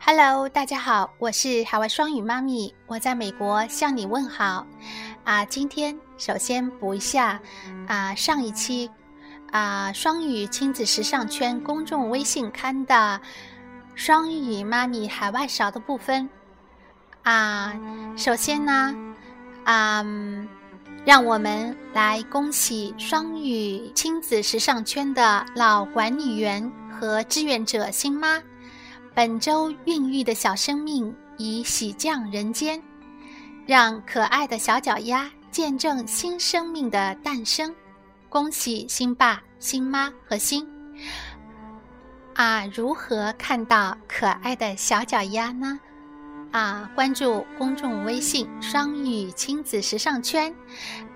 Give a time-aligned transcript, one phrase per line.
[0.00, 4.64] Hello，大家好，我是海外双语妈咪，我在美国向你问好。
[5.24, 7.40] 啊，今天首先补一下
[7.88, 8.88] 啊上一期
[9.50, 13.20] 啊双语亲子时尚圈公众微信刊的
[13.94, 16.30] 双语妈咪海外勺的部分。
[17.24, 17.74] 啊，
[18.16, 18.94] 首先呢，
[19.64, 20.02] 啊，
[21.04, 28.40] 让我们来恭喜双语亲子时尚圈的老管理员和志愿者新妈。
[29.18, 32.80] 本周孕育的小生命已喜降人间，
[33.66, 37.74] 让可爱的小脚丫见证新生命的诞生。
[38.28, 40.64] 恭喜新爸、新妈和新
[42.34, 42.64] 啊！
[42.72, 45.80] 如何看到可爱的小脚丫呢？
[46.52, 50.54] 啊，关注公众微信“双语亲子时尚圈”，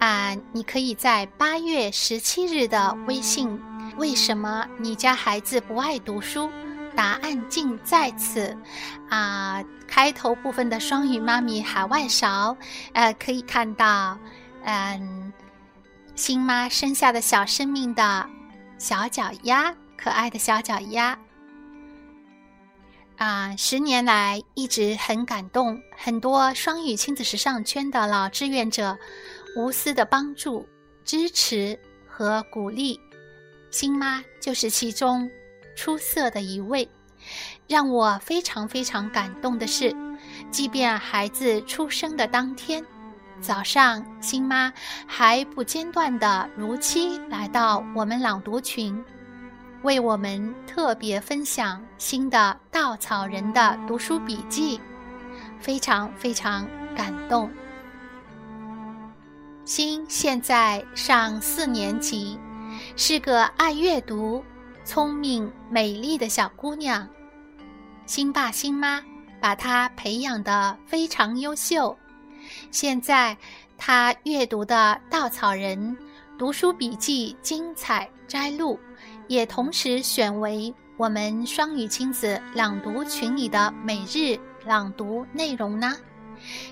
[0.00, 3.60] 啊，你可以在八月十七日的微信
[3.96, 6.50] “为什么你家孩子不爱读书”。
[6.94, 8.56] 答案尽在此，
[9.08, 12.56] 啊，开头部分的双语妈咪海外勺，
[12.92, 14.18] 呃，可以看到，
[14.64, 15.32] 嗯，
[16.14, 18.28] 新妈生下的小生命的
[18.78, 21.18] 小脚丫，可爱的小脚丫，
[23.16, 28.98] 啊，十年来一直很感动，很多双语亲子时尚圈的老志愿者
[29.56, 30.66] 无私的帮助、
[31.04, 32.98] 支持和鼓励，
[33.70, 35.30] 新妈就是其中。
[35.74, 36.88] 出色的一位，
[37.66, 39.94] 让我非常非常感动的是，
[40.50, 42.84] 即便孩子出生的当天
[43.40, 44.72] 早上，新妈
[45.06, 49.04] 还不间断的如期来到我们朗读群，
[49.82, 54.80] 为我们特别分享新的稻草人的读书笔记，
[55.58, 57.50] 非常非常感动。
[59.64, 62.38] 新现在上四年级，
[62.96, 64.44] 是个爱阅读。
[64.84, 67.08] 聪明美丽的小姑娘，
[68.04, 69.00] 新爸新妈
[69.40, 71.96] 把她培养得非常优秀。
[72.72, 73.36] 现在
[73.78, 75.96] 她阅读的《稻草人》
[76.36, 78.78] 读书笔记精彩摘录，
[79.28, 85.96] 也同时选为我们双语亲子朗读群里的每日朗读内容呢。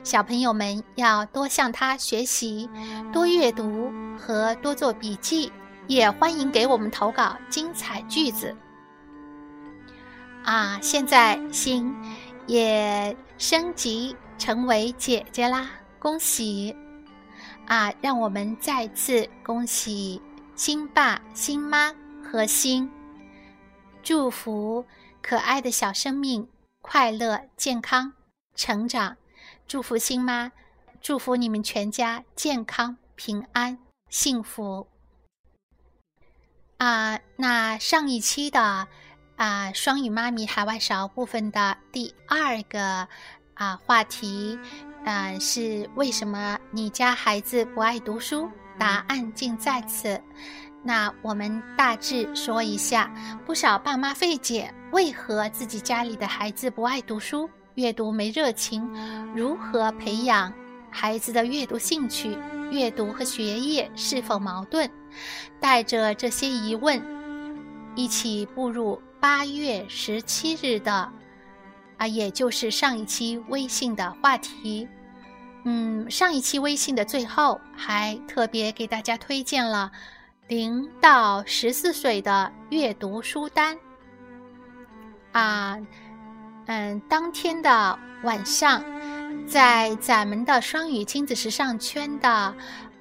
[0.02, 2.68] 小朋友们要多向她学习，
[3.12, 3.88] 多阅读
[4.18, 5.52] 和多做笔记。
[5.90, 8.56] 也欢迎给我们投稿精彩句子
[10.44, 10.78] 啊！
[10.80, 11.92] 现在心
[12.46, 15.68] 也升级成为姐姐啦，
[15.98, 16.76] 恭喜
[17.66, 17.92] 啊！
[18.00, 20.22] 让我们再次恭喜
[20.54, 21.92] 新爸、新妈
[22.22, 22.88] 和新，
[24.00, 24.86] 祝福
[25.20, 26.46] 可爱的小生命
[26.80, 28.12] 快乐、健康
[28.54, 29.16] 成长，
[29.66, 30.52] 祝福新妈，
[31.00, 33.76] 祝福你们全家健康、平安、
[34.08, 34.86] 幸福。
[36.80, 38.88] 啊，那上一期的
[39.36, 43.06] 啊双语妈咪海外勺部分的第二个
[43.52, 44.58] 啊话题，
[45.04, 48.50] 嗯，是为什么你家孩子不爱读书？
[48.78, 50.18] 答案竟在此。
[50.82, 53.12] 那我们大致说一下，
[53.44, 58.90] 不少爸妈费解，为何自己家里的孩子不爱读书，阅读没热情？
[59.34, 60.50] 如何培养
[60.90, 62.36] 孩子的阅读兴趣？
[62.70, 64.88] 阅读和学业是否矛盾？
[65.58, 67.02] 带着这些疑问，
[67.96, 71.10] 一起步入八月十七日的
[71.96, 74.86] 啊，也就是上一期微信的话题。
[75.64, 79.90] 嗯，上一期微信的最后还特别给大家推荐了
[80.48, 83.76] 零到十四岁的阅读书单。
[85.32, 85.78] 啊，
[86.66, 88.82] 嗯，当天的晚上。
[89.46, 92.54] 在咱们的双语亲子时尚圈的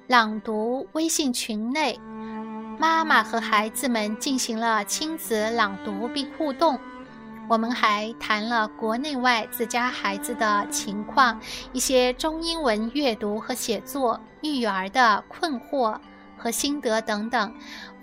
[0.08, 1.98] 朗读微信群内，
[2.78, 6.78] 妈妈和孩子们进行了亲子朗读并互动。
[7.48, 11.40] 我们还谈了国内外自家孩子的情况，
[11.72, 15.98] 一些中英文阅读和写作育儿的困惑
[16.36, 17.52] 和心得等等。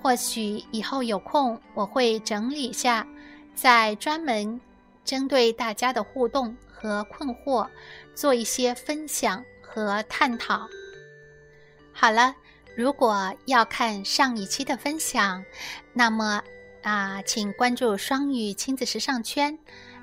[0.02, 3.08] 或许以后有空，我会整理下，
[3.56, 4.59] 再专门
[5.03, 6.56] 针对大家的互动。
[6.79, 7.68] 和困惑，
[8.14, 10.68] 做一些分享和探讨。
[11.91, 12.35] 好了，
[12.76, 15.44] 如果要看上一期的分享，
[15.94, 16.44] 那么
[16.84, 19.58] 啊，请关注双语亲子时尚圈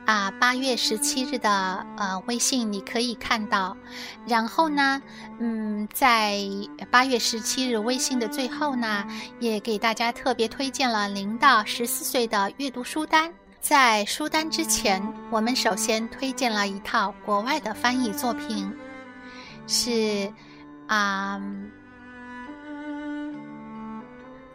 [0.04, 3.76] 啊，八月十七日的呃微信你可以看到。
[4.26, 5.00] 然后呢，
[5.38, 6.36] 嗯，在
[6.90, 9.06] 八月十七日微信的最后呢，
[9.38, 13.32] 也给大家特别推荐了零到十四岁的阅读书单。
[13.64, 18.70] 在书单之前，我们首先推荐了一套国外的翻译作品，
[19.66, 20.30] 是
[20.86, 21.40] 啊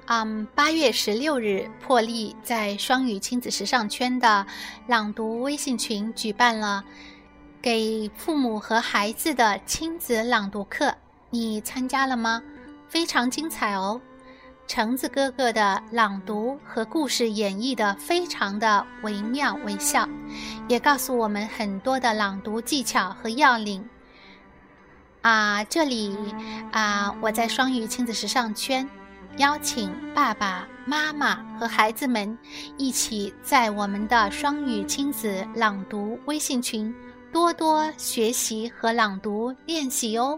[0.06, 4.46] 嗯，八月十六日，破例在双语亲子时尚圈的
[4.86, 6.84] 朗读微信群举办了
[7.64, 10.94] 给父母和孩子的亲子朗读课，
[11.32, 12.44] 你参加了吗？
[12.88, 14.00] 非常精彩哦！
[14.70, 20.08] 橙子哥哥的朗读和故事演绎的非常的惟妙惟肖，
[20.68, 23.84] 也告诉我们很多的朗读技巧和要领。
[25.22, 26.16] 啊，这里
[26.72, 28.88] 啊，我在双语亲子时尚圈。
[29.38, 32.38] 邀请爸爸妈妈和孩子们
[32.78, 36.94] 一起在我们的双语亲子朗读微信群
[37.32, 40.38] 多多学习和朗读练习哦。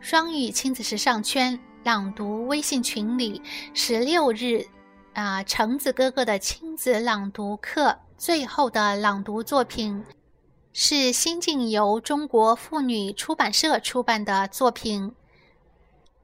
[0.00, 3.40] 双语亲子时尚圈朗读微信群里，
[3.72, 4.66] 十六日
[5.14, 10.04] 啊，橙子哥哥的亲子朗读课最后的朗读作品
[10.74, 15.14] 是新晋由中国妇女出版社出版的作品。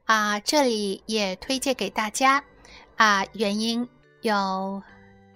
[0.04, 2.44] 啊，这里也推荐给大家。
[2.96, 3.88] 啊，原因
[4.20, 4.82] 有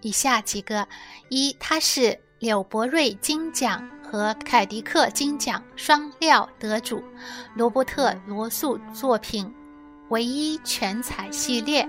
[0.02, 0.86] 以下几个：
[1.30, 7.02] 一，它是柳伯瑞金奖和凯迪克金奖双料得主，
[7.54, 9.52] 罗伯特罗素作品
[10.10, 11.84] 唯一全彩系列；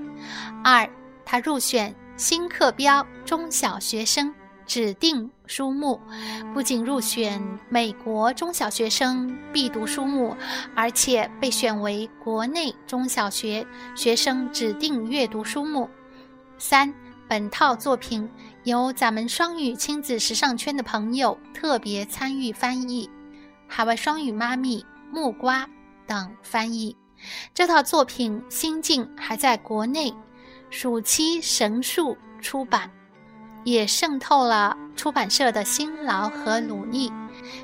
[0.64, 0.90] 二，
[1.26, 4.34] 它入选新课标中小学生。
[4.68, 6.00] 指定书目
[6.54, 10.34] 不仅入选美国中小学生必读书目，
[10.74, 15.90] 而且被选为国内中小学学生指定阅读书目。
[16.58, 16.94] 三，
[17.28, 18.30] 本套作品
[18.64, 23.10] 由咱们双语亲子时尚圈的朋友特别参与翻译，
[23.68, 25.68] 海外双语妈咪木瓜
[26.08, 26.96] 等翻译。
[27.54, 30.14] 这套作品新近还在国内
[30.70, 32.90] 暑期神树出版。
[33.64, 37.12] 也渗透了出版社的辛劳和努力，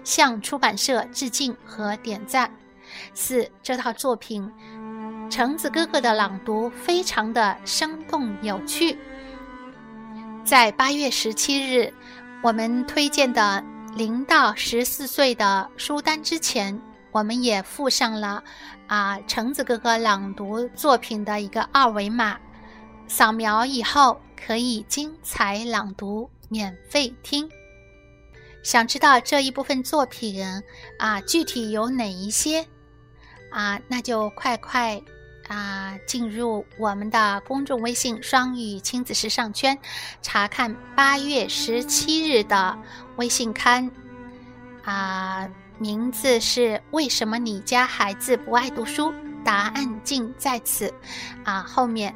[0.03, 2.51] 向出版社致敬和点赞。
[3.15, 4.47] 四，这套作品，
[5.27, 8.95] 橙子哥哥的朗读非常的生动有趣。
[10.43, 11.91] 在八月十七日，
[12.43, 13.63] 我们推荐的
[13.95, 16.79] 零到十四岁的书单之前，
[17.17, 18.43] 我们也附上了
[18.85, 22.39] 啊橙子哥哥朗读作品的一个二维码，
[23.07, 24.21] 扫描以后。
[24.45, 27.49] 可以精彩朗读，免费听。
[28.63, 30.41] 想知道这一部分作品
[30.99, 32.65] 啊，具体有哪一些
[33.51, 33.81] 啊？
[33.89, 35.01] 那就快快
[35.49, 39.77] 啊，进入我们的公众微信“双语亲子时尚圈”，
[40.21, 42.77] 查看八月十七日的
[43.17, 43.91] 微信刊
[44.85, 45.49] 啊，
[45.79, 49.13] 名字是“为什么你家孩子不爱读书？
[49.43, 50.93] 答案尽在此”
[51.43, 52.13] 啊，后面。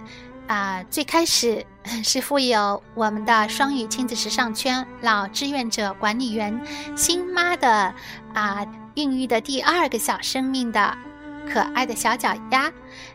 [0.48, 1.66] 啊，最开始
[2.04, 6.62] 是附有我们的双语亲子时尚圈老志愿者管理员
[6.94, 7.94] 新妈的
[8.34, 8.66] 啊
[8.96, 10.98] 孕育的第二个小生命的
[11.48, 12.70] 可爱的小脚丫，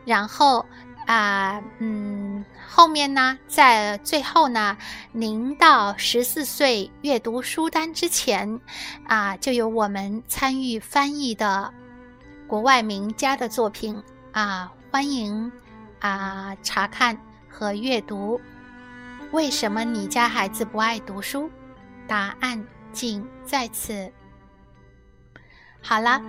[0.07, 0.65] 然后
[1.07, 2.26] 啊嗯
[2.69, 4.77] 后面呢，在最后呢，
[5.13, 8.61] 零到十四岁阅读书单之前
[9.07, 11.73] 啊，就有我们参与翻译的
[12.47, 14.03] 国外名家的作品
[14.33, 15.51] 啊，欢迎。
[15.99, 17.19] 啊，查看
[17.49, 18.39] 和阅读，
[19.33, 21.51] 为什么你家孩子不爱读书？
[22.07, 22.63] 答案
[22.93, 24.13] 尽在此。
[25.81, 26.21] 好了，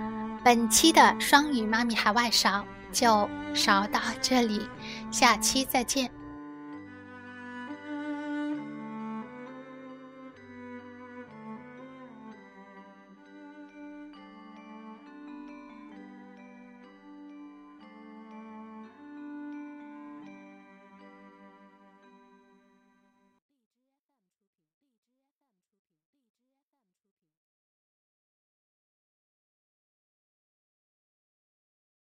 [0.44, 4.68] 本期的双语妈咪海外勺就勺到这里，
[5.12, 6.10] 下期再见。